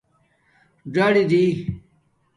ڎراری 0.93 1.47